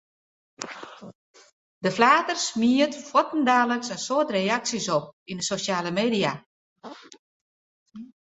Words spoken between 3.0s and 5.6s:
fuortendaliks in soad reaksjes op yn de